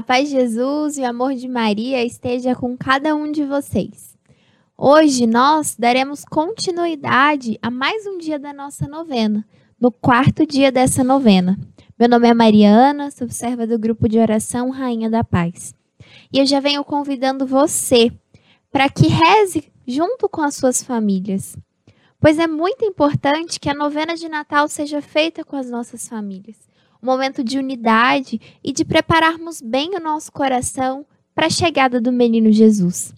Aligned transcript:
A 0.00 0.02
paz 0.02 0.30
de 0.30 0.36
Jesus 0.36 0.96
e 0.96 1.02
o 1.02 1.06
amor 1.06 1.34
de 1.34 1.46
Maria 1.46 2.02
esteja 2.02 2.54
com 2.54 2.74
cada 2.74 3.14
um 3.14 3.30
de 3.30 3.44
vocês. 3.44 4.16
Hoje 4.74 5.26
nós 5.26 5.76
daremos 5.78 6.24
continuidade 6.24 7.58
a 7.60 7.70
mais 7.70 8.06
um 8.06 8.16
dia 8.16 8.38
da 8.38 8.50
nossa 8.50 8.88
novena, 8.88 9.46
no 9.78 9.92
quarto 9.92 10.46
dia 10.46 10.72
dessa 10.72 11.04
novena. 11.04 11.58
Meu 11.98 12.08
nome 12.08 12.26
é 12.26 12.32
Mariana, 12.32 13.10
sou 13.10 13.28
serva 13.28 13.66
do 13.66 13.78
grupo 13.78 14.08
de 14.08 14.18
oração 14.18 14.70
Rainha 14.70 15.10
da 15.10 15.22
Paz. 15.22 15.74
E 16.32 16.38
eu 16.38 16.46
já 16.46 16.60
venho 16.60 16.82
convidando 16.82 17.46
você 17.46 18.10
para 18.72 18.88
que 18.88 19.06
reze 19.06 19.70
junto 19.86 20.30
com 20.30 20.40
as 20.40 20.54
suas 20.54 20.82
famílias. 20.82 21.58
Pois 22.18 22.38
é 22.38 22.46
muito 22.46 22.86
importante 22.86 23.60
que 23.60 23.68
a 23.68 23.74
novena 23.74 24.14
de 24.14 24.30
Natal 24.30 24.66
seja 24.66 25.02
feita 25.02 25.44
com 25.44 25.56
as 25.56 25.68
nossas 25.68 26.08
famílias 26.08 26.69
um 27.02 27.06
momento 27.06 27.42
de 27.42 27.58
unidade 27.58 28.40
e 28.62 28.72
de 28.72 28.84
prepararmos 28.84 29.60
bem 29.60 29.96
o 29.96 30.00
nosso 30.00 30.30
coração 30.30 31.06
para 31.34 31.46
a 31.46 31.50
chegada 31.50 32.00
do 32.00 32.12
menino 32.12 32.52
Jesus. 32.52 33.14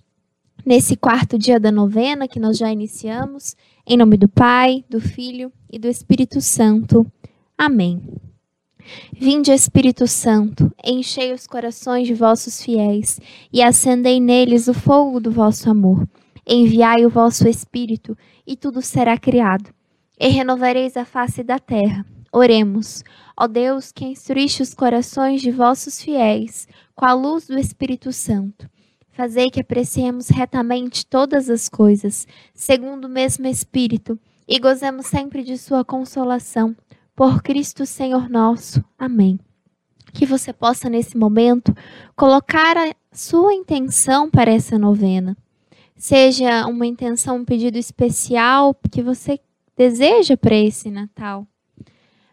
Nesse 0.64 0.96
quarto 0.96 1.36
dia 1.36 1.58
da 1.58 1.72
novena 1.72 2.28
que 2.28 2.38
nós 2.38 2.56
já 2.56 2.70
iniciamos, 2.70 3.56
em 3.84 3.96
nome 3.96 4.16
do 4.16 4.28
Pai, 4.28 4.84
do 4.88 5.00
Filho 5.00 5.52
e 5.70 5.78
do 5.78 5.88
Espírito 5.88 6.40
Santo. 6.40 7.04
Amém. 7.58 8.00
Vinde, 9.12 9.52
Espírito 9.52 10.06
Santo, 10.06 10.72
enchei 10.84 11.32
os 11.32 11.46
corações 11.46 12.06
de 12.06 12.14
vossos 12.14 12.62
fiéis 12.62 13.20
e 13.52 13.62
acendei 13.62 14.20
neles 14.20 14.68
o 14.68 14.74
fogo 14.74 15.20
do 15.20 15.30
vosso 15.30 15.68
amor. 15.68 16.06
Enviai 16.46 17.04
o 17.06 17.10
vosso 17.10 17.48
Espírito 17.48 18.16
e 18.46 18.56
tudo 18.56 18.82
será 18.82 19.16
criado, 19.16 19.70
e 20.18 20.28
renovareis 20.28 20.96
a 20.96 21.04
face 21.04 21.42
da 21.42 21.58
terra. 21.58 22.04
Oremos. 22.32 23.04
Ó 23.36 23.46
Deus, 23.46 23.92
que 23.92 24.06
instruíste 24.06 24.62
os 24.62 24.72
corações 24.72 25.42
de 25.42 25.50
vossos 25.50 26.00
fiéis 26.00 26.66
com 26.94 27.04
a 27.04 27.12
luz 27.12 27.46
do 27.46 27.58
Espírito 27.58 28.10
Santo, 28.10 28.70
fazei 29.10 29.50
que 29.50 29.60
apreciemos 29.60 30.28
retamente 30.30 31.04
todas 31.06 31.50
as 31.50 31.68
coisas, 31.68 32.26
segundo 32.54 33.04
o 33.04 33.10
mesmo 33.10 33.46
Espírito, 33.46 34.18
e 34.48 34.58
gozemos 34.58 35.06
sempre 35.06 35.44
de 35.44 35.58
sua 35.58 35.84
consolação. 35.84 36.74
Por 37.14 37.42
Cristo 37.42 37.84
Senhor 37.84 38.30
nosso. 38.30 38.82
Amém. 38.98 39.38
Que 40.14 40.24
você 40.24 40.50
possa, 40.50 40.88
nesse 40.88 41.16
momento, 41.16 41.74
colocar 42.16 42.76
a 42.78 42.94
sua 43.12 43.52
intenção 43.52 44.30
para 44.30 44.50
essa 44.50 44.78
novena. 44.78 45.36
Seja 45.94 46.66
uma 46.66 46.86
intenção, 46.86 47.36
um 47.36 47.44
pedido 47.44 47.76
especial 47.76 48.74
que 48.90 49.02
você 49.02 49.38
deseja 49.76 50.36
para 50.36 50.56
esse 50.56 50.90
Natal 50.90 51.46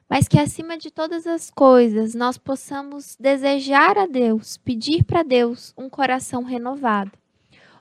mas 0.09 0.27
que 0.27 0.39
acima 0.39 0.75
de 0.75 0.89
todas 0.89 1.27
as 1.27 1.51
coisas 1.51 2.15
nós 2.15 2.35
possamos 2.35 3.15
desejar 3.19 3.95
a 3.95 4.07
Deus, 4.07 4.57
pedir 4.57 5.03
para 5.03 5.21
Deus 5.21 5.71
um 5.77 5.87
coração 5.87 6.43
renovado, 6.43 7.11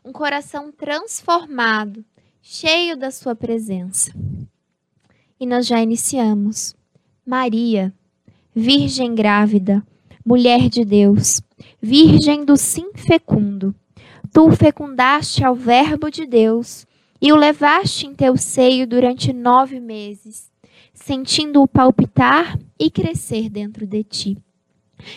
um 0.05 0.13
coração 0.13 0.71
transformado, 0.71 2.05
cheio 2.43 2.99
da 2.99 3.11
Sua 3.11 3.35
presença. 3.35 4.13
E 5.41 5.47
nós 5.47 5.67
já 5.67 5.81
iniciamos. 5.81 6.77
Maria, 7.25 7.95
Virgem 8.55 9.15
grávida, 9.15 9.87
mulher 10.25 10.69
de 10.69 10.85
Deus, 10.85 11.41
Virgem 11.81 12.45
do 12.45 12.57
sim 12.57 12.91
fecundo, 12.95 13.75
tu 14.33 14.51
fecundaste 14.51 15.45
ao 15.45 15.55
Verbo 15.55 16.11
de 16.11 16.27
Deus 16.27 16.87
e 17.21 17.33
o 17.33 17.37
levaste 17.37 18.07
em 18.07 18.15
teu 18.15 18.37
seio 18.37 18.87
durante 18.87 19.33
nove 19.33 19.79
meses 19.79 20.51
sentindo-o 20.93 21.67
palpitar 21.67 22.59
e 22.79 22.91
crescer 22.91 23.49
dentro 23.49 23.87
de 23.87 24.03
ti, 24.05 24.39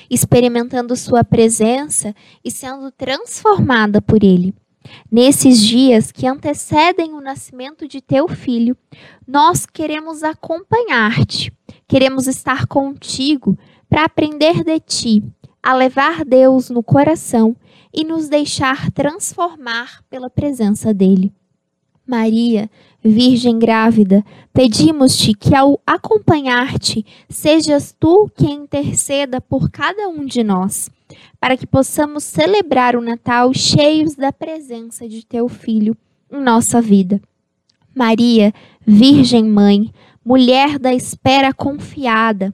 experimentando 0.10 0.96
sua 0.96 1.24
presença 1.24 2.16
e 2.44 2.52
sendo 2.52 2.92
transformada 2.92 4.02
por 4.02 4.24
ele. 4.24 4.54
Nesses 5.12 5.60
dias 5.60 6.12
que 6.12 6.26
antecedem 6.26 7.14
o 7.14 7.22
nascimento 7.22 7.88
de 7.88 8.02
teu 8.02 8.28
filho, 8.28 8.76
nós 9.28 9.66
queremos 9.66 10.24
acompanhar-te, 10.24 11.54
queremos 11.88 12.28
estar 12.28 12.66
contigo 12.66 13.58
para 13.88 14.06
aprender 14.06 14.64
de 14.64 14.80
ti, 14.80 15.24
a 15.62 15.74
levar 15.74 16.26
Deus 16.26 16.70
no 16.70 16.82
coração 16.82 17.56
e 17.94 18.04
nos 18.04 18.28
deixar 18.28 18.90
transformar 18.92 20.04
pela 20.10 20.30
presença 20.30 20.94
dele. 20.94 21.32
Maria, 22.06 22.70
Virgem 23.04 23.58
grávida, 23.58 24.24
pedimos-te 24.54 25.34
que 25.34 25.56
ao 25.56 25.82
acompanhar-te, 25.88 27.06
sejas 27.28 27.96
tu 28.00 28.30
quem 28.36 28.64
interceda 28.64 29.42
por 29.42 29.72
cada 29.72 30.08
um 30.08 30.26
de 30.26 30.44
nós, 30.44 30.90
para 31.40 31.58
que 31.58 31.66
possamos 31.66 32.24
celebrar 32.24 32.96
o 32.96 33.02
Natal 33.02 33.54
cheios 33.54 34.16
da 34.16 34.32
presença 34.32 35.10
de 35.10 35.26
teu 35.26 35.48
Filho 35.48 35.98
em 36.32 36.40
nossa 36.40 36.80
vida. 36.80 37.20
Maria, 37.96 38.54
Virgem 38.86 39.46
Mãe, 39.46 39.92
mulher 40.24 40.78
da 40.78 40.94
espera 40.94 41.52
confiada, 41.52 42.54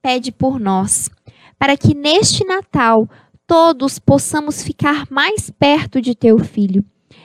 pede 0.00 0.32
por 0.32 0.58
nós, 0.58 1.10
para 1.58 1.76
que 1.76 1.94
neste 1.94 2.44
Natal 2.44 3.08
todos 3.46 3.98
possamos 3.98 4.62
ficar 4.62 5.06
mais 5.10 5.50
perto 5.50 6.00
de 6.00 6.14
teu 6.14 6.38
Filho 6.38 6.84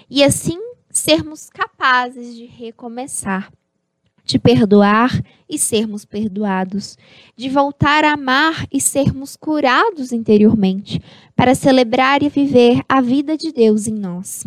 e 0.10 0.24
assim 0.24 0.67
sermos 0.98 1.50
capazes 1.50 2.36
de 2.36 2.46
recomeçar, 2.46 3.52
de 4.24 4.38
perdoar 4.38 5.24
e 5.50 5.58
sermos 5.58 6.04
perdoados, 6.04 6.98
de 7.36 7.50
voltar 7.50 8.04
a 8.04 8.14
amar 8.14 8.68
e 8.72 8.82
sermos 8.82 9.36
curados 9.36 10.12
interiormente, 10.12 11.02
para 11.36 11.56
celebrar 11.56 12.22
e 12.22 12.30
viver 12.30 12.82
a 12.90 13.00
vida 13.00 13.38
de 13.38 13.52
Deus 13.52 13.88
em 13.88 13.94
nós. 13.94 14.46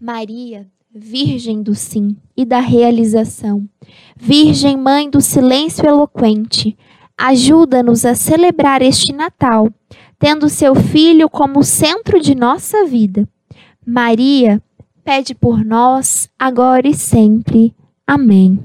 Maria, 0.00 0.66
Virgem 0.94 1.62
do 1.62 1.74
sim 1.74 2.16
e 2.36 2.44
da 2.44 2.60
realização, 2.60 3.66
Virgem 4.16 4.76
Mãe 4.76 5.08
do 5.08 5.22
silêncio 5.22 5.86
eloquente, 5.86 6.76
ajuda-nos 7.16 8.04
a 8.04 8.14
celebrar 8.14 8.82
este 8.82 9.12
Natal, 9.12 9.68
tendo 10.18 10.48
seu 10.48 10.74
Filho 10.74 11.30
como 11.30 11.62
centro 11.62 12.20
de 12.20 12.34
nossa 12.34 12.84
vida. 12.84 13.26
Maria, 13.86 14.62
pede 15.04 15.34
por 15.34 15.64
nós, 15.64 16.28
agora 16.38 16.86
e 16.88 16.94
sempre. 16.94 17.74
Amém. 18.06 18.60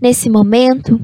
Nesse 0.00 0.28
momento, 0.28 1.00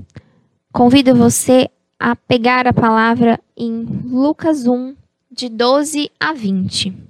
convido 0.72 1.14
você 1.14 1.70
a 1.98 2.14
pegar 2.14 2.66
a 2.66 2.72
palavra 2.72 3.40
em 3.56 3.84
Lucas 4.04 4.66
1, 4.66 4.94
de 5.30 5.48
12 5.48 6.10
a 6.18 6.32
20. 6.32 7.08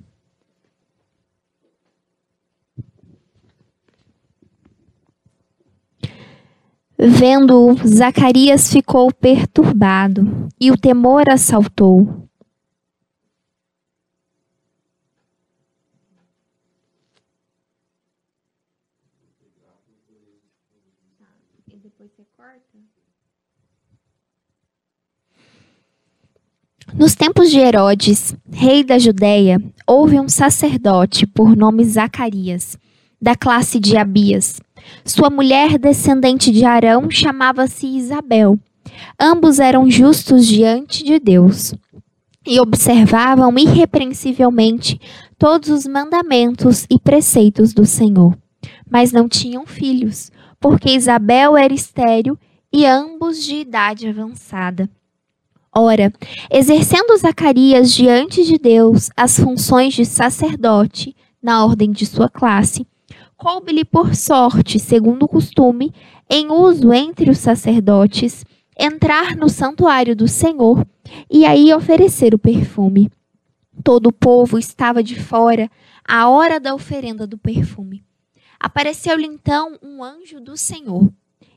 Vendo-o, 7.00 7.76
Zacarias 7.86 8.72
ficou 8.72 9.12
perturbado 9.12 10.48
e 10.60 10.72
o 10.72 10.76
temor 10.76 11.30
assaltou. 11.30 12.17
Nos 26.98 27.14
tempos 27.14 27.48
de 27.48 27.60
Herodes, 27.60 28.34
rei 28.50 28.82
da 28.82 28.98
Judéia, 28.98 29.62
houve 29.86 30.18
um 30.18 30.28
sacerdote 30.28 31.28
por 31.28 31.54
nome 31.54 31.84
Zacarias, 31.84 32.76
da 33.22 33.36
classe 33.36 33.78
de 33.78 33.96
Abias. 33.96 34.60
Sua 35.04 35.30
mulher, 35.30 35.78
descendente 35.78 36.50
de 36.50 36.64
Arão, 36.64 37.08
chamava-se 37.08 37.86
Isabel. 37.86 38.58
Ambos 39.18 39.60
eram 39.60 39.88
justos 39.88 40.44
diante 40.44 41.04
de 41.04 41.20
Deus 41.20 41.72
e 42.44 42.58
observavam 42.58 43.56
irrepreensivelmente 43.56 45.00
todos 45.38 45.68
os 45.68 45.86
mandamentos 45.86 46.84
e 46.90 46.98
preceitos 46.98 47.72
do 47.72 47.86
Senhor. 47.86 48.36
Mas 48.90 49.12
não 49.12 49.28
tinham 49.28 49.64
filhos, 49.66 50.32
porque 50.58 50.90
Isabel 50.90 51.56
era 51.56 51.72
estéril 51.72 52.36
e 52.72 52.84
ambos 52.84 53.44
de 53.44 53.54
idade 53.54 54.08
avançada. 54.08 54.90
Ora, 55.80 56.12
exercendo 56.50 57.16
Zacarias 57.16 57.92
diante 57.94 58.44
de 58.44 58.58
Deus 58.58 59.10
as 59.16 59.38
funções 59.38 59.94
de 59.94 60.04
sacerdote 60.04 61.14
na 61.40 61.64
ordem 61.64 61.92
de 61.92 62.04
sua 62.04 62.28
classe, 62.28 62.84
coube-lhe 63.36 63.84
por 63.84 64.16
sorte, 64.16 64.80
segundo 64.80 65.22
o 65.22 65.28
costume, 65.28 65.94
em 66.28 66.50
uso 66.50 66.92
entre 66.92 67.30
os 67.30 67.38
sacerdotes, 67.38 68.44
entrar 68.76 69.36
no 69.36 69.48
santuário 69.48 70.16
do 70.16 70.26
Senhor 70.26 70.84
e 71.30 71.46
aí 71.46 71.72
oferecer 71.72 72.34
o 72.34 72.38
perfume. 72.40 73.08
Todo 73.84 74.08
o 74.08 74.12
povo 74.12 74.58
estava 74.58 75.00
de 75.00 75.14
fora 75.14 75.70
à 76.04 76.28
hora 76.28 76.58
da 76.58 76.74
oferenda 76.74 77.24
do 77.24 77.38
perfume. 77.38 78.04
Apareceu-lhe 78.58 79.26
então 79.26 79.78
um 79.80 80.02
anjo 80.02 80.40
do 80.40 80.56
Senhor, 80.56 81.08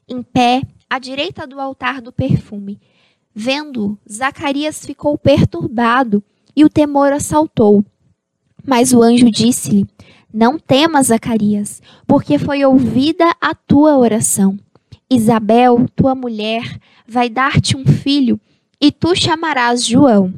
em 0.07 0.21
pé 0.21 0.61
à 0.87 0.99
direita 0.99 1.47
do 1.47 1.59
altar 1.59 2.01
do 2.01 2.11
perfume 2.11 2.79
Vendo, 3.33 3.97
Zacarias 4.09 4.85
ficou 4.85 5.17
perturbado 5.17 6.23
e 6.55 6.65
o 6.65 6.69
temor 6.69 7.13
assaltou. 7.13 7.83
Mas 8.65 8.93
o 8.93 9.01
anjo 9.01 9.29
disse-lhe: 9.31 9.87
Não 10.33 10.59
temas, 10.59 11.07
Zacarias, 11.07 11.81
porque 12.05 12.37
foi 12.37 12.63
ouvida 12.65 13.33
a 13.39 13.55
tua 13.55 13.97
oração. 13.97 14.57
Isabel, 15.09 15.85
tua 15.95 16.15
mulher, 16.15 16.79
vai 17.07 17.29
dar-te 17.29 17.75
um 17.75 17.85
filho, 17.85 18.39
e 18.79 18.91
tu 18.91 19.15
chamarás 19.15 19.85
João. 19.85 20.33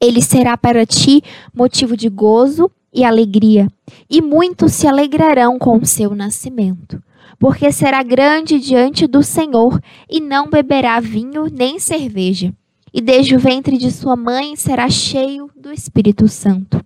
Ele 0.00 0.20
será 0.20 0.56
para 0.56 0.84
ti 0.84 1.22
motivo 1.54 1.96
de 1.96 2.08
gozo 2.08 2.70
e 2.92 3.04
alegria, 3.04 3.68
e 4.08 4.20
muitos 4.20 4.72
se 4.72 4.86
alegrarão 4.86 5.58
com 5.58 5.78
o 5.78 5.86
seu 5.86 6.14
nascimento. 6.14 7.02
Porque 7.38 7.70
será 7.70 8.02
grande 8.02 8.58
diante 8.58 9.06
do 9.06 9.22
Senhor, 9.22 9.80
e 10.08 10.20
não 10.20 10.48
beberá 10.48 10.98
vinho 11.00 11.46
nem 11.52 11.78
cerveja 11.78 12.52
e 12.96 13.00
desde 13.02 13.36
o 13.36 13.38
ventre 13.38 13.76
de 13.76 13.90
sua 13.90 14.16
mãe 14.16 14.56
será 14.56 14.88
cheio 14.88 15.50
do 15.54 15.70
Espírito 15.70 16.26
Santo. 16.28 16.82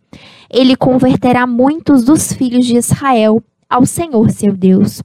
Ele 0.52 0.75
converterá 0.75 1.47
muitos 1.47 2.05
dos 2.05 2.32
filhos 2.32 2.67
de 2.67 2.76
Israel 2.76 3.41
ao 3.69 3.87
Senhor 3.87 4.29
seu 4.31 4.52
Deus. 4.52 5.00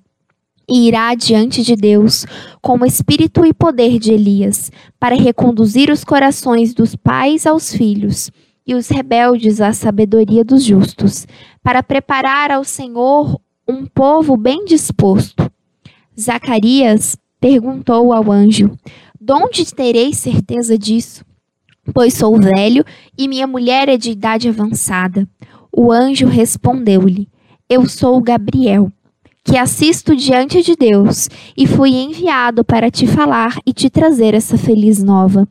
E 0.68 0.88
irá 0.88 1.14
diante 1.14 1.62
de 1.62 1.76
Deus 1.76 2.26
com 2.60 2.80
o 2.80 2.86
espírito 2.88 3.46
e 3.46 3.54
poder 3.54 4.00
de 4.00 4.14
Elias, 4.14 4.72
para 5.00 5.14
reconduzir 5.14 5.92
os 5.92 6.04
corações 6.04 6.74
dos 6.74 6.96
pais 6.96 7.46
aos 7.46 7.72
filhos 7.72 8.32
e 8.66 8.74
os 8.74 8.90
rebeldes 8.90 9.62
à 9.62 9.74
sabedoria 9.74 10.44
dos 10.44 10.64
justos, 10.64 11.28
para 11.62 11.84
preparar 11.84 12.50
ao 12.50 12.64
Senhor 12.64 13.40
um 13.68 13.86
povo 13.86 14.38
bem 14.38 14.66
disposto. 14.66 15.52
Zacarias 16.20 17.18
perguntou 17.40 18.14
ao 18.14 18.32
anjo: 18.32 18.78
de 19.20 19.34
onde 19.34 19.66
terei 19.74 20.14
certeza 20.14 20.78
disso? 20.78 21.26
Pois 21.94 22.14
sou 22.14 22.40
velho 22.40 22.84
e 23.18 23.28
minha 23.28 23.46
mulher 23.46 23.90
é 23.90 23.98
de 23.98 24.12
idade 24.12 24.50
avançada. 24.50 25.28
O 25.72 25.92
anjo 25.92 26.28
respondeu-lhe: 26.28 27.28
Eu 27.70 27.88
sou 27.88 28.22
Gabriel, 28.22 28.92
que 29.44 29.58
assisto 29.58 30.16
diante 30.16 30.62
de 30.64 30.76
Deus, 30.76 31.30
e 31.56 31.68
fui 31.68 31.92
enviado 31.92 32.64
para 32.64 32.90
te 32.90 33.06
falar 33.06 33.60
e 33.66 33.74
te 33.74 33.90
trazer 33.90 34.34
essa 34.34 34.58
feliz 34.58 35.04
nova. 35.04 35.48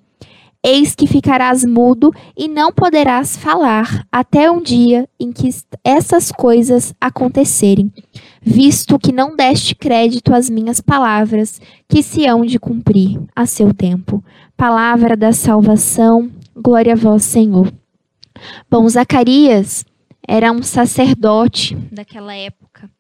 Eis 0.66 0.94
que 0.94 1.06
ficarás 1.06 1.62
mudo 1.62 2.10
e 2.34 2.48
não 2.48 2.72
poderás 2.72 3.36
falar 3.36 4.06
até 4.10 4.50
um 4.50 4.62
dia 4.62 5.06
em 5.20 5.30
que 5.30 5.50
essas 5.84 6.32
coisas 6.32 6.94
acontecerem, 6.98 7.92
visto 8.40 8.98
que 8.98 9.12
não 9.12 9.36
deste 9.36 9.74
crédito 9.74 10.34
às 10.34 10.48
minhas 10.48 10.80
palavras, 10.80 11.60
que 11.86 12.02
se 12.02 12.26
hão 12.26 12.46
de 12.46 12.58
cumprir 12.58 13.20
a 13.36 13.44
seu 13.44 13.74
tempo. 13.74 14.24
Palavra 14.56 15.14
da 15.14 15.34
salvação, 15.34 16.30
glória 16.56 16.94
a 16.94 16.96
vós, 16.96 17.24
Senhor. 17.24 17.70
Bom, 18.70 18.88
Zacarias 18.88 19.84
era 20.26 20.50
um 20.50 20.62
sacerdote 20.62 21.76
daquela 21.92 22.34
época. 22.34 22.90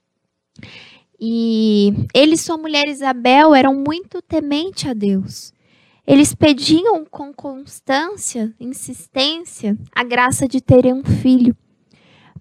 E 1.18 1.94
ele 2.12 2.34
e 2.34 2.38
sua 2.38 2.58
mulher 2.58 2.86
Isabel 2.88 3.54
eram 3.54 3.74
muito 3.74 4.20
temente 4.20 4.86
a 4.86 4.92
Deus. 4.92 5.53
Eles 6.06 6.34
pediam 6.34 7.04
com 7.04 7.32
constância, 7.32 8.52
insistência, 8.60 9.76
a 9.94 10.04
graça 10.04 10.46
de 10.46 10.60
terem 10.60 10.92
um 10.92 11.04
filho. 11.04 11.56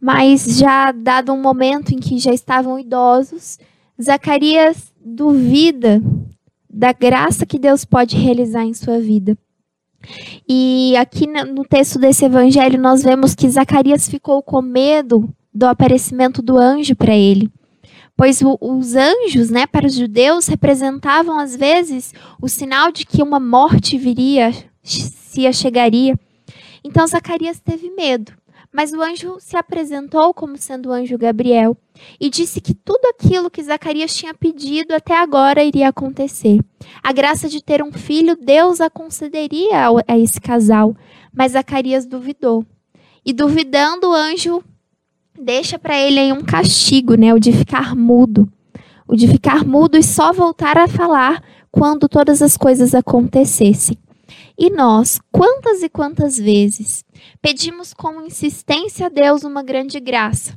Mas 0.02 0.58
já 0.58 0.92
dado 0.92 1.32
um 1.32 1.42
momento 1.42 1.94
em 1.94 1.98
que 1.98 2.18
já 2.18 2.34
estavam 2.34 2.78
idosos, 2.78 3.58
Zacarias 4.02 4.92
duvida 5.00 6.02
da 6.70 6.92
graça 6.92 7.46
que 7.46 7.58
Deus 7.58 7.86
pode 7.86 8.18
realizar 8.18 8.66
em 8.66 8.74
sua 8.74 9.00
vida. 9.00 9.38
E 10.50 10.94
aqui 10.98 11.26
no 11.26 11.64
texto 11.64 11.98
desse 11.98 12.26
evangelho 12.26 12.78
nós 12.78 13.02
vemos 13.02 13.34
que 13.34 13.50
Zacarias 13.50 14.10
ficou 14.10 14.44
com 14.44 14.62
medo 14.62 15.34
do 15.54 15.66
aparecimento 15.66 16.42
do 16.42 16.58
anjo 16.58 16.96
para 16.96 17.16
ele 17.16 17.50
pois 18.16 18.42
o, 18.42 18.58
os 18.62 18.96
anjos, 18.96 19.50
né, 19.50 19.66
para 19.66 19.88
os 19.88 19.96
judeus, 19.96 20.48
representavam 20.48 21.40
às 21.40 21.56
vezes 21.56 22.14
o 22.42 22.48
sinal 22.48 22.92
de 22.92 23.06
que 23.06 23.24
uma 23.24 23.40
morte 23.40 23.98
viria, 23.98 24.54
se 24.84 25.52
chegaria. 25.54 26.18
Então 26.84 27.08
Zacarias 27.08 27.60
teve 27.60 27.90
medo, 27.90 28.34
mas 28.72 28.92
o 28.92 29.02
anjo 29.02 29.38
se 29.40 29.56
apresentou 29.56 30.34
como 30.34 30.58
sendo 30.58 30.90
o 30.90 30.92
anjo 30.92 31.18
Gabriel 31.18 31.78
e 32.20 32.30
disse 32.30 32.60
que 32.60 32.74
tudo 32.74 33.06
aquilo 33.06 33.50
que 33.50 33.64
Zacarias 33.64 34.16
tinha 34.16 34.34
pedido 34.34 34.94
até 34.94 35.18
agora 35.18 35.64
iria 35.64 35.90
acontecer. 35.90 36.60
A 37.02 37.14
graça 37.14 37.48
de 37.48 37.64
ter 37.64 37.84
um 37.84 37.92
filho, 37.92 38.36
Deus 38.36 38.82
a 38.82 38.90
concederia 38.90 39.88
a 40.08 40.18
esse 40.18 40.42
casal, 40.42 40.96
mas 41.32 41.54
Zacarias 41.54 42.06
duvidou. 42.06 42.66
E 43.26 43.32
duvidando, 43.32 44.10
o 44.10 44.14
anjo 44.14 44.64
deixa 45.40 45.78
para 45.78 45.98
ele 45.98 46.20
aí 46.20 46.32
um 46.32 46.44
castigo, 46.44 47.16
né? 47.16 47.34
O 47.34 47.40
de 47.40 47.52
ficar 47.52 47.96
mudo. 47.96 48.52
O 49.08 49.16
de 49.16 49.28
ficar 49.28 49.66
mudo 49.66 49.98
e 49.98 50.04
só 50.04 50.32
voltar 50.32 50.78
a 50.78 50.88
falar 50.88 51.44
quando 51.72 52.08
todas 52.08 52.42
as 52.42 52.56
coisas 52.56 52.94
acontecessem. 52.94 53.98
E 54.58 54.70
nós, 54.70 55.20
quantas 55.32 55.82
e 55.82 55.90
quantas 55.90 56.38
vezes 56.38 57.04
pedimos 57.42 57.94
com 57.94 58.22
insistência 58.22 59.08
a 59.08 59.10
Deus 59.10 59.44
uma 59.44 59.64
grande 59.64 60.00
graça? 60.00 60.56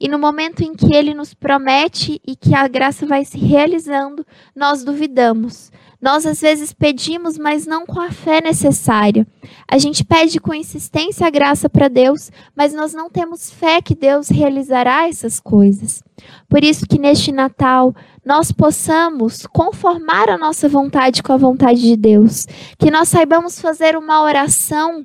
E 0.00 0.08
no 0.08 0.18
momento 0.18 0.62
em 0.62 0.74
que 0.74 0.94
ele 0.94 1.14
nos 1.14 1.34
promete 1.34 2.20
e 2.26 2.36
que 2.36 2.54
a 2.54 2.66
graça 2.68 3.06
vai 3.06 3.24
se 3.24 3.38
realizando, 3.38 4.26
nós 4.54 4.84
duvidamos. 4.84 5.70
Nós 6.00 6.24
às 6.24 6.40
vezes 6.40 6.72
pedimos, 6.72 7.36
mas 7.36 7.66
não 7.66 7.84
com 7.84 8.00
a 8.00 8.10
fé 8.10 8.40
necessária. 8.40 9.26
A 9.66 9.78
gente 9.78 10.04
pede 10.04 10.38
com 10.38 10.54
insistência 10.54 11.26
a 11.26 11.30
graça 11.30 11.68
para 11.68 11.88
Deus, 11.88 12.30
mas 12.54 12.72
nós 12.72 12.94
não 12.94 13.10
temos 13.10 13.50
fé 13.50 13.82
que 13.82 13.96
Deus 13.96 14.28
realizará 14.28 15.08
essas 15.08 15.40
coisas. 15.40 16.02
Por 16.48 16.62
isso 16.62 16.86
que 16.86 16.98
neste 16.98 17.32
Natal 17.32 17.94
nós 18.24 18.52
possamos 18.52 19.46
conformar 19.46 20.28
a 20.28 20.38
nossa 20.38 20.68
vontade 20.68 21.22
com 21.22 21.32
a 21.32 21.36
vontade 21.36 21.80
de 21.80 21.96
Deus, 21.96 22.46
que 22.78 22.90
nós 22.90 23.08
saibamos 23.08 23.60
fazer 23.60 23.96
uma 23.96 24.22
oração 24.22 25.04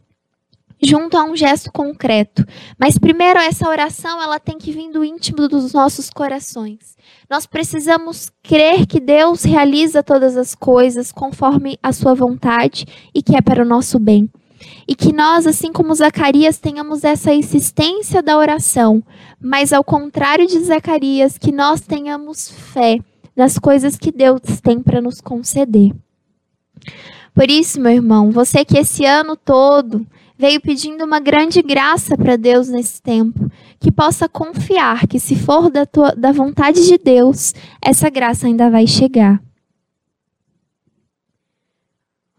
junto 0.83 1.17
a 1.17 1.23
um 1.23 1.35
gesto 1.35 1.71
concreto. 1.71 2.45
Mas 2.77 2.97
primeiro 2.97 3.39
essa 3.39 3.67
oração 3.67 4.21
ela 4.21 4.39
tem 4.39 4.57
que 4.57 4.71
vir 4.71 4.91
do 4.91 5.03
íntimo 5.03 5.47
dos 5.47 5.73
nossos 5.73 6.09
corações. 6.09 6.95
Nós 7.29 7.45
precisamos 7.45 8.29
crer 8.43 8.85
que 8.85 8.99
Deus 8.99 9.43
realiza 9.43 10.03
todas 10.03 10.35
as 10.37 10.53
coisas 10.53 11.11
conforme 11.11 11.77
a 11.81 11.91
sua 11.91 12.13
vontade 12.13 12.85
e 13.13 13.23
que 13.23 13.35
é 13.35 13.41
para 13.41 13.63
o 13.63 13.67
nosso 13.67 13.97
bem. 13.97 14.29
E 14.87 14.95
que 14.95 15.11
nós, 15.11 15.45
assim 15.45 15.73
como 15.73 15.93
Zacarias, 15.93 16.57
tenhamos 16.57 17.03
essa 17.03 17.33
insistência 17.33 18.21
da 18.21 18.37
oração, 18.37 19.03
mas 19.39 19.73
ao 19.73 19.83
contrário 19.83 20.47
de 20.47 20.57
Zacarias, 20.59 21.37
que 21.37 21.51
nós 21.51 21.81
tenhamos 21.81 22.49
fé 22.49 22.99
nas 23.35 23.57
coisas 23.57 23.97
que 23.97 24.11
Deus 24.11 24.41
tem 24.61 24.79
para 24.79 25.01
nos 25.01 25.19
conceder. 25.19 25.91
Por 27.33 27.49
isso, 27.49 27.81
meu 27.81 27.91
irmão, 27.91 28.31
você 28.31 28.63
que 28.63 28.77
esse 28.77 29.05
ano 29.05 29.35
todo 29.35 30.05
veio 30.37 30.59
pedindo 30.59 31.03
uma 31.03 31.19
grande 31.19 31.61
graça 31.61 32.17
para 32.17 32.35
Deus 32.35 32.67
nesse 32.69 33.01
tempo, 33.01 33.51
que 33.79 33.91
possa 33.91 34.27
confiar 34.27 35.07
que, 35.07 35.19
se 35.19 35.35
for 35.35 35.69
da, 35.69 35.85
tua, 35.85 36.11
da 36.11 36.31
vontade 36.31 36.85
de 36.85 36.97
Deus, 36.97 37.53
essa 37.81 38.09
graça 38.09 38.47
ainda 38.47 38.69
vai 38.69 38.87
chegar. 38.87 39.41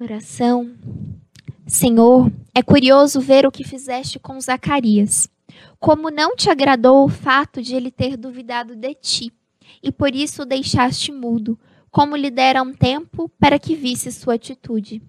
Oração. 0.00 0.72
Senhor, 1.66 2.30
é 2.54 2.62
curioso 2.62 3.20
ver 3.20 3.46
o 3.46 3.52
que 3.52 3.64
fizeste 3.64 4.18
com 4.18 4.38
Zacarias. 4.40 5.28
Como 5.78 6.10
não 6.10 6.36
te 6.36 6.50
agradou 6.50 7.04
o 7.04 7.08
fato 7.08 7.62
de 7.62 7.74
ele 7.74 7.90
ter 7.90 8.16
duvidado 8.16 8.74
de 8.74 8.94
ti, 8.94 9.32
e 9.82 9.92
por 9.92 10.14
isso 10.14 10.42
o 10.42 10.46
deixaste 10.46 11.12
mudo, 11.12 11.58
como 11.90 12.16
lhe 12.16 12.30
dera 12.30 12.62
um 12.62 12.72
tempo 12.72 13.30
para 13.38 13.58
que 13.58 13.74
visse 13.74 14.10
sua 14.10 14.34
atitude. 14.34 15.02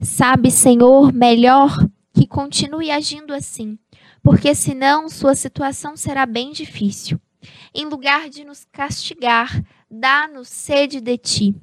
Sabe, 0.00 0.50
Senhor, 0.50 1.12
melhor 1.12 1.76
que 2.14 2.26
continue 2.28 2.92
agindo 2.92 3.34
assim, 3.34 3.76
porque 4.22 4.54
senão 4.54 5.08
sua 5.08 5.34
situação 5.34 5.96
será 5.96 6.24
bem 6.24 6.52
difícil. 6.52 7.20
Em 7.74 7.84
lugar 7.84 8.30
de 8.30 8.44
nos 8.44 8.64
castigar, 8.72 9.62
dá-nos 9.90 10.48
sede 10.48 11.00
de 11.00 11.18
ti. 11.18 11.54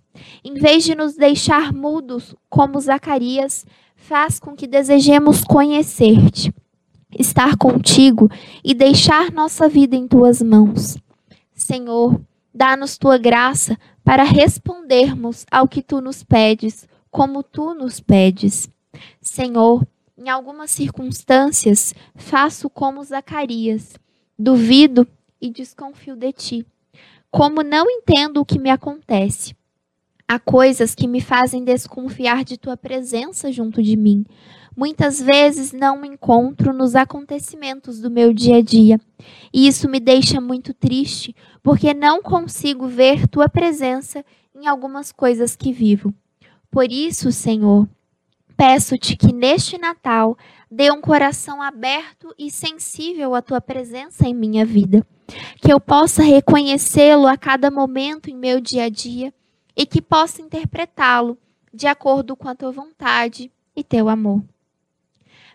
Em 0.43 0.53
vez 0.55 0.84
de 0.84 0.93
nos 0.93 1.15
deixar 1.15 1.74
mudos, 1.74 2.36
como 2.50 2.79
Zacarias, 2.79 3.65
faz 3.96 4.39
com 4.39 4.53
que 4.53 4.67
desejemos 4.67 5.43
conhecer-te, 5.43 6.53
estar 7.17 7.55
contigo 7.55 8.29
e 8.63 8.74
deixar 8.74 9.31
nossa 9.31 9.70
vida 9.70 9.96
em 9.96 10.08
tuas 10.08 10.41
mãos. 10.41 10.98
Senhor, 11.53 12.20
dá-nos 12.53 12.98
tua 12.98 13.17
graça 13.17 13.77
para 14.03 14.24
respondermos 14.24 15.46
ao 15.50 15.67
que 15.67 15.81
tu 15.81 16.01
nos 16.01 16.24
pedes, 16.24 16.88
como 17.10 17.41
tu 17.41 17.74
nos 17.74 18.00
pedes. 18.00 18.70
Senhor, 19.22 19.86
em 20.21 20.29
algumas 20.29 20.69
circunstâncias, 20.69 21.95
faço 22.15 22.69
como 22.69 23.03
Zacarias, 23.03 23.95
duvido 24.37 25.07
e 25.41 25.49
desconfio 25.49 26.15
de 26.15 26.31
ti. 26.31 26.65
Como 27.31 27.63
não 27.63 27.89
entendo 27.89 28.39
o 28.39 28.45
que 28.45 28.59
me 28.59 28.69
acontece. 28.69 29.55
Há 30.27 30.37
coisas 30.37 30.93
que 30.93 31.07
me 31.07 31.19
fazem 31.19 31.63
desconfiar 31.63 32.43
de 32.43 32.55
tua 32.55 32.77
presença 32.77 33.51
junto 33.51 33.81
de 33.81 33.97
mim. 33.97 34.23
Muitas 34.77 35.19
vezes 35.19 35.73
não 35.73 35.99
me 35.99 36.07
encontro 36.07 36.71
nos 36.71 36.95
acontecimentos 36.95 37.99
do 37.99 38.11
meu 38.11 38.31
dia 38.31 38.57
a 38.57 38.61
dia. 38.61 39.01
E 39.51 39.67
isso 39.67 39.89
me 39.89 39.99
deixa 39.99 40.39
muito 40.39 40.71
triste, 40.71 41.35
porque 41.63 41.95
não 41.95 42.21
consigo 42.21 42.87
ver 42.87 43.27
tua 43.27 43.49
presença 43.49 44.23
em 44.55 44.67
algumas 44.67 45.11
coisas 45.11 45.55
que 45.55 45.73
vivo. 45.73 46.13
Por 46.69 46.91
isso, 46.91 47.31
Senhor, 47.31 47.87
peço-te 48.55 49.15
que 49.15 49.34
neste 49.34 49.77
Natal 49.77 50.38
dê 50.70 50.91
um 50.91 51.01
coração 51.01 51.62
aberto 51.62 52.34
e 52.38 52.50
sensível 52.50 53.36
à 53.36 53.41
tua 53.41 53.60
presença 53.60 54.27
em 54.27 54.34
minha 54.34 54.65
vida. 54.65 55.05
Que 55.62 55.72
eu 55.72 55.79
possa 55.79 56.24
reconhecê-lo 56.24 57.27
a 57.27 57.38
cada 57.38 57.72
momento 57.72 58.29
em 58.29 58.36
meu 58.36 58.60
dia 58.60 58.86
a 58.86 58.89
dia 58.89 59.34
e 59.75 59.86
que 59.86 60.01
possa 60.01 60.41
interpretá-lo 60.41 61.38
de 61.74 61.88
acordo 61.88 62.36
com 62.36 62.48
a 62.48 62.55
tua 62.55 62.72
vontade 62.72 63.51
e 63.75 63.84
teu 63.84 64.10
amor. 64.10 64.43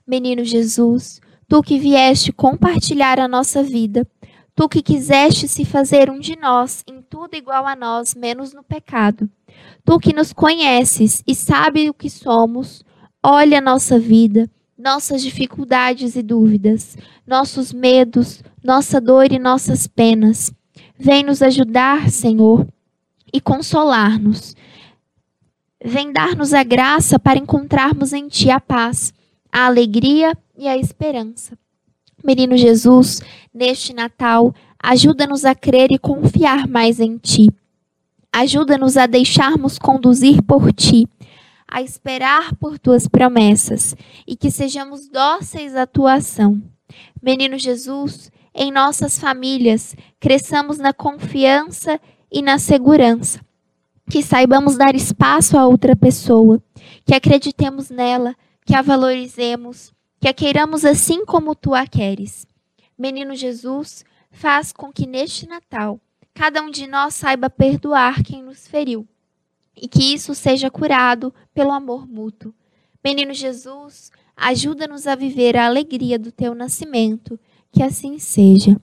Menino 0.07 0.45
Jesus, 0.45 1.21
tu 1.49 1.63
que 1.63 1.79
vieste 1.79 2.33
compartilhar 2.33 3.19
a 3.19 3.29
nossa 3.29 3.63
vida, 3.63 4.07
tu 4.55 4.69
que 4.69 4.83
quiseste 4.83 5.47
se 5.47 5.65
fazer 5.65 6.09
um 6.11 6.19
de 6.19 6.37
nós, 6.37 6.83
em 6.87 7.03
tudo 7.03 7.35
igual 7.35 7.67
a 7.67 7.77
nós, 7.77 8.15
menos 8.15 8.53
no 8.55 8.63
pecado. 8.63 9.29
Tu 9.85 9.99
que 9.99 10.13
nos 10.13 10.33
conheces 10.33 11.23
e 11.27 11.35
sabe 11.35 11.91
o 11.91 11.95
que 11.95 12.09
somos, 12.09 12.85
olha 13.29 13.59
a 13.59 13.61
nossa 13.61 13.99
vida, 13.99 14.49
nossas 14.79 15.21
dificuldades 15.21 16.15
e 16.15 16.23
dúvidas, 16.23 16.97
nossos 17.27 17.73
medos, 17.73 18.41
nossa 18.63 19.01
dor 19.01 19.33
e 19.33 19.39
nossas 19.39 19.89
penas. 19.89 20.53
Vem 20.97 21.25
nos 21.25 21.43
ajudar, 21.43 22.09
Senhor, 22.09 22.65
e 23.33 23.41
consolar-nos. 23.41 24.55
Vem 25.85 26.13
dar-nos 26.13 26.55
a 26.55 26.63
graça 26.63 27.19
para 27.19 27.37
encontrarmos 27.37 28.13
em 28.13 28.29
Ti 28.29 28.49
a 28.49 28.61
paz 28.61 29.13
a 29.51 29.67
alegria 29.67 30.37
e 30.57 30.69
a 30.69 30.77
esperança. 30.77 31.59
Menino 32.23 32.57
Jesus, 32.57 33.23
neste 33.53 33.93
Natal, 33.93 34.55
ajuda-nos 34.81 35.45
a 35.45 35.55
crer 35.55 35.91
e 35.91 35.99
confiar 35.99 36.69
mais 36.69 37.01
em 37.01 37.17
Ti. 37.17 37.49
Ajuda-nos 38.33 38.97
a 38.97 39.07
deixarmos 39.07 39.79
conduzir 39.79 40.43
por 40.43 40.73
Ti, 40.73 41.09
a 41.69 41.83
esperar 41.83 42.55
por 42.57 42.79
Tuas 42.79 43.09
promessas 43.09 43.95
e 44.27 44.37
que 44.37 44.51
sejamos 44.51 45.09
dóceis 45.09 45.75
à 45.75 45.87
Tua 45.87 46.15
ação. 46.15 46.63
Menino 47.21 47.59
Jesus, 47.59 48.31
em 48.55 48.71
nossas 48.71 49.19
famílias, 49.19 49.97
cresçamos 50.21 50.79
na 50.79 50.93
confiança 50.93 52.01
e 52.31 52.41
na 52.41 52.59
segurança. 52.59 53.41
Que 54.09 54.23
saibamos 54.23 54.77
dar 54.77 54.95
espaço 54.95 55.59
a 55.59 55.67
outra 55.67 55.97
pessoa, 55.97 56.63
que 57.05 57.15
acreditemos 57.15 57.91
nela, 57.91 58.37
que 58.65 58.75
a 58.75 58.83
valorizemos, 58.83 59.93
que 60.21 60.29
a 60.29 60.33
queiramos 60.33 60.85
assim 60.85 61.25
como 61.25 61.57
tu 61.57 61.75
a 61.75 61.87
queres. 61.87 62.47
Menino 62.97 63.35
Jesus, 63.35 64.05
faz 64.31 64.73
com 64.73 64.93
que 64.93 65.07
neste 65.07 65.49
Natal 65.49 66.01
cada 66.33 66.63
um 66.63 66.71
de 66.71 66.87
nós 66.87 67.15
saiba 67.15 67.49
perdoar 67.49 68.23
quem 68.23 68.43
nos 68.43 68.69
feriu 68.69 69.09
e 69.77 69.87
que 69.87 70.15
isso 70.15 70.35
seja 70.35 70.71
curado 70.71 71.33
pelo 71.53 71.73
amor 71.73 72.09
mútuo. 72.09 72.55
Menino 73.05 73.35
Jesus, 73.35 74.11
ajuda-nos 74.37 75.07
a 75.07 75.15
viver 75.15 75.57
a 75.57 75.67
alegria 75.67 76.19
do 76.19 76.33
teu 76.33 76.55
nascimento, 76.55 77.39
que 77.71 77.83
assim 77.83 78.19
seja. 78.19 78.81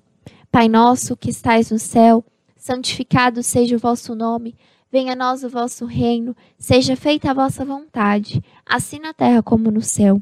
Pai 0.52 0.70
nosso 0.70 1.18
que 1.18 1.30
estais 1.30 1.72
no 1.72 1.80
céu, 1.80 2.24
santificado 2.56 3.42
seja 3.42 3.76
o 3.76 3.80
vosso 3.80 4.14
nome. 4.14 4.56
Venha 4.92 5.14
a 5.14 5.16
nós 5.16 5.44
o 5.44 5.50
vosso 5.50 5.86
reino, 5.86 6.36
seja 6.58 6.96
feita 6.96 7.32
a 7.32 7.34
vossa 7.34 7.66
vontade, 7.66 8.44
assim 8.64 9.00
na 9.00 9.12
terra 9.12 9.42
como 9.42 9.72
no 9.72 9.82
céu. 9.82 10.22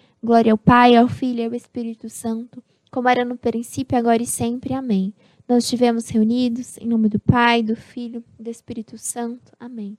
Glória 0.23 0.51
ao 0.51 0.57
Pai, 0.57 0.95
ao 0.95 1.07
Filho 1.07 1.39
e 1.39 1.45
ao 1.45 1.53
Espírito 1.55 2.07
Santo, 2.07 2.63
como 2.91 3.09
era 3.09 3.25
no 3.25 3.35
princípio, 3.35 3.97
agora 3.97 4.21
e 4.21 4.27
sempre. 4.27 4.73
Amém. 4.73 5.13
Nós 5.47 5.63
estivemos 5.63 6.07
reunidos 6.09 6.77
em 6.77 6.87
nome 6.87 7.09
do 7.09 7.19
Pai, 7.19 7.63
do 7.63 7.75
Filho 7.75 8.23
e 8.39 8.43
do 8.43 8.49
Espírito 8.49 8.97
Santo. 8.97 9.51
Amém. 9.59 9.97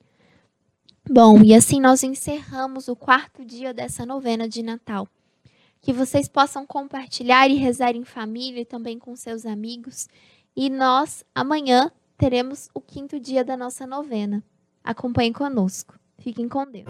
Bom, 1.10 1.42
e 1.42 1.52
assim 1.52 1.80
nós 1.80 2.04
encerramos 2.04 2.86
o 2.86 2.94
quarto 2.94 3.44
dia 3.44 3.74
dessa 3.74 4.06
novena 4.06 4.48
de 4.48 4.62
Natal. 4.62 5.08
Que 5.80 5.92
vocês 5.92 6.28
possam 6.28 6.64
compartilhar 6.64 7.50
e 7.50 7.56
rezar 7.56 7.96
em 7.96 8.04
família 8.04 8.60
e 8.60 8.64
também 8.64 9.00
com 9.00 9.16
seus 9.16 9.44
amigos. 9.44 10.08
E 10.54 10.70
nós, 10.70 11.24
amanhã, 11.34 11.90
teremos 12.16 12.68
o 12.72 12.80
quinto 12.80 13.18
dia 13.18 13.44
da 13.44 13.56
nossa 13.56 13.84
novena. 13.84 14.44
Acompanhe 14.84 15.32
conosco. 15.32 15.98
Fiquem 16.18 16.48
com 16.48 16.64
Deus. 16.64 16.86